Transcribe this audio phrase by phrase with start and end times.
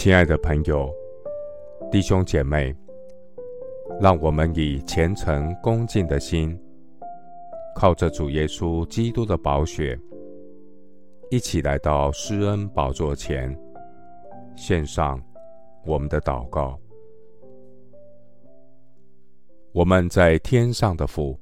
[0.00, 0.94] 亲爱的朋友、
[1.90, 2.72] 弟兄姐妹，
[4.00, 6.56] 让我们以虔诚恭敬的心，
[7.74, 9.98] 靠着主耶稣基督的宝血，
[11.32, 13.52] 一起来到施恩宝座前，
[14.54, 15.20] 献上
[15.84, 16.78] 我们的祷告。
[19.72, 21.36] 我们在天上的父，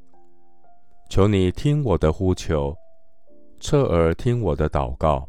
[1.11, 2.75] 求你听我的呼求，
[3.61, 5.29] 侧耳听我的祷告。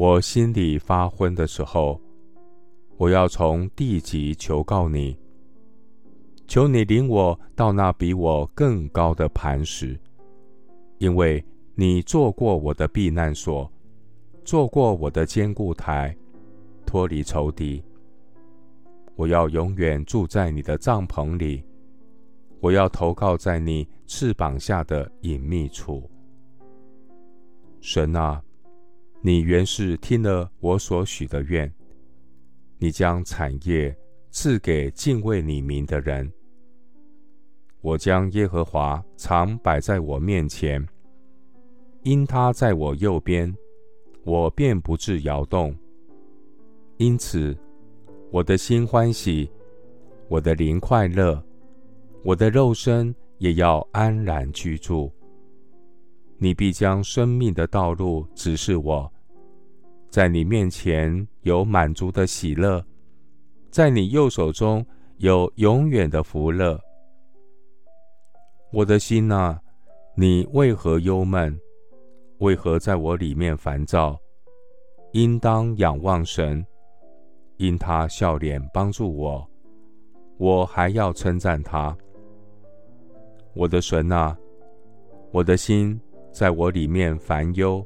[0.00, 2.00] 我心里发昏的时候，
[2.96, 5.14] 我要从地极求告你，
[6.48, 10.00] 求你领我到那比我更高的磐石，
[10.96, 13.70] 因为你做过我的避难所，
[14.42, 16.16] 做过我的坚固台，
[16.86, 17.84] 脱离仇敌。
[19.16, 21.62] 我要永远住在你的帐篷里，
[22.60, 26.10] 我要投靠在你翅膀下的隐秘处。
[27.82, 28.42] 神啊！
[29.22, 31.70] 你原是听了我所许的愿，
[32.78, 33.94] 你将产业
[34.30, 36.32] 赐给敬畏你名的人。
[37.82, 40.82] 我将耶和华常摆在我面前，
[42.02, 43.54] 因他在我右边，
[44.24, 45.76] 我便不致摇动。
[46.96, 47.54] 因此，
[48.30, 49.50] 我的心欢喜，
[50.28, 51.42] 我的灵快乐，
[52.24, 55.12] 我的肉身也要安然居住。
[56.42, 59.12] 你必将生命的道路指示我，
[60.08, 62.82] 在你面前有满足的喜乐，
[63.70, 64.84] 在你右手中
[65.18, 66.80] 有永远的福乐。
[68.72, 69.60] 我的心啊，
[70.14, 71.54] 你为何忧闷？
[72.38, 74.18] 为何在我里面烦躁？
[75.12, 76.64] 应当仰望神，
[77.58, 79.46] 因他笑脸帮助我，
[80.38, 81.94] 我还要称赞他。
[83.52, 84.34] 我的神啊，
[85.32, 86.00] 我的心。
[86.32, 87.84] 在我里面烦忧，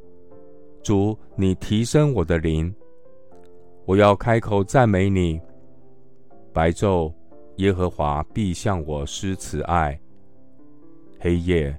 [0.82, 2.72] 主，你提升我的灵，
[3.86, 5.40] 我要开口赞美你。
[6.52, 7.12] 白昼，
[7.56, 9.98] 耶和华必向我施慈爱；
[11.18, 11.76] 黑夜，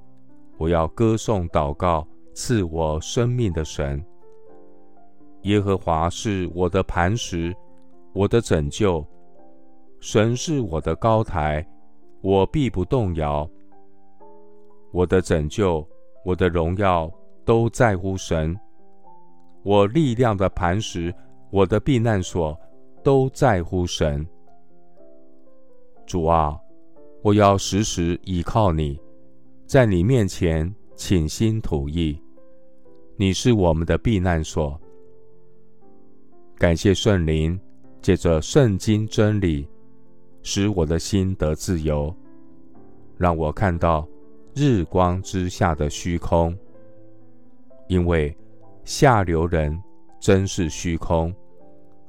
[0.57, 4.03] 我要歌颂祷告赐我生命的神。
[5.43, 7.55] 耶和华是我的磐石，
[8.13, 9.05] 我的拯救，
[9.99, 11.65] 神是我的高台，
[12.21, 13.47] 我必不动摇。
[14.91, 15.87] 我的拯救。
[16.25, 17.09] 我的荣耀
[17.45, 18.59] 都在乎神，
[19.61, 21.13] 我力量的磐石，
[21.51, 22.59] 我的避难所
[23.03, 24.25] 都在乎神。
[26.07, 26.59] 主啊，
[27.21, 28.99] 我要时时倚靠你，
[29.67, 32.19] 在你面前倾心吐意。
[33.17, 34.81] 你是我们的避难所。
[36.57, 37.59] 感谢圣灵，
[38.01, 39.69] 借着圣经真理，
[40.41, 42.11] 使我的心得自由，
[43.15, 44.07] 让我看到。
[44.55, 46.57] 日光之下的虚空，
[47.89, 48.33] 因为
[48.85, 49.77] 下流人
[50.17, 51.35] 真是虚空，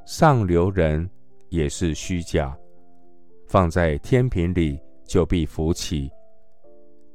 [0.06, 1.10] 上流人
[1.48, 2.56] 也是虚假，
[3.48, 6.08] 放在天平里就必浮起。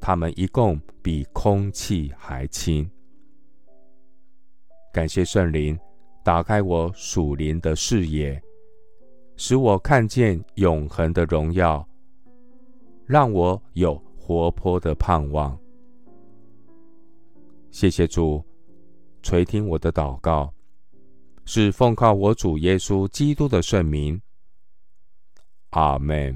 [0.01, 2.89] 他们一共比空气还轻。
[4.91, 5.79] 感谢圣灵
[6.25, 8.41] 打开我属灵的视野，
[9.37, 11.87] 使我看见永恒的荣耀，
[13.05, 13.97] 让我有。
[14.31, 15.59] 活泼的盼望，
[17.69, 18.41] 谢谢主
[19.21, 20.49] 垂听我的祷告，
[21.43, 24.19] 是奉靠我主耶稣基督的圣名。
[25.71, 26.33] 阿门。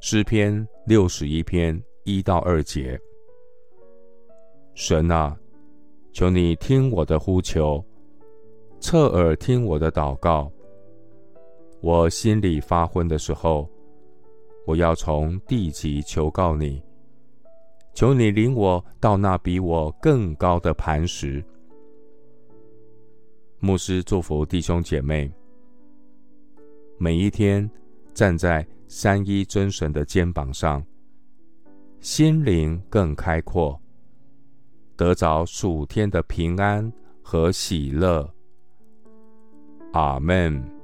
[0.00, 3.00] 诗篇六十一篇一到二节：
[4.74, 5.34] 神啊，
[6.12, 7.82] 求你听我的呼求，
[8.80, 10.52] 侧耳听我的祷告。
[11.80, 13.66] 我心里发昏的时候。
[14.66, 16.82] 我要从地极求告你，
[17.94, 21.42] 求你领我到那比我更高的磐石。
[23.60, 25.32] 牧师祝福弟兄姐妹，
[26.98, 27.68] 每一天
[28.12, 30.84] 站在三一真神的肩膀上，
[32.00, 33.80] 心灵更开阔，
[34.96, 36.92] 得着属天的平安
[37.22, 38.28] 和喜乐。
[39.92, 40.75] 阿门。